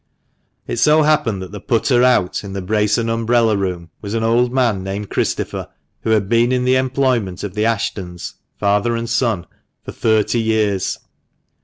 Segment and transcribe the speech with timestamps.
[0.65, 4.23] It so happened that the "putter out" in the brace and umbrella room was an
[4.23, 5.67] old man named Christopher,
[6.01, 9.45] who had been in the employment of the Ashtons (father and son)
[9.85, 10.97] for thirty years.